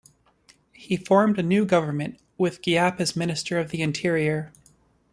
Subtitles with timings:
[0.73, 4.51] He formed a new government, with Giap as Minister of the Interior.